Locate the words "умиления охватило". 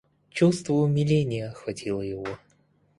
0.81-2.01